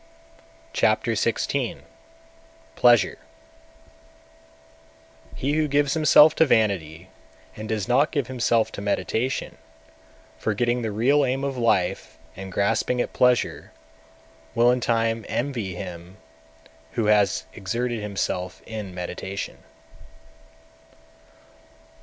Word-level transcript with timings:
Chapter 0.73 1.11
XVI. 1.11 1.81
Pleasure 2.75 3.19
209. 5.35 5.37
He 5.37 5.53
who 5.53 5.67
gives 5.67 5.93
himself 5.93 6.33
to 6.37 6.45
vanity, 6.47 7.09
and 7.55 7.69
does 7.69 7.87
not 7.87 8.09
give 8.11 8.25
himself 8.25 8.71
to 8.71 8.81
meditation, 8.81 9.59
forgetting 10.39 10.81
the 10.81 10.89
real 10.91 11.23
aim 11.23 11.43
(of 11.43 11.55
life) 11.55 12.17
and 12.35 12.51
grasping 12.51 12.99
at 12.99 13.13
pleasure, 13.13 13.73
will 14.55 14.71
in 14.71 14.79
time 14.81 15.23
envy 15.29 15.75
him 15.75 16.17
who 16.93 17.05
has 17.05 17.45
exerted 17.53 18.01
himself 18.01 18.63
in 18.65 18.95
meditation. 18.95 19.59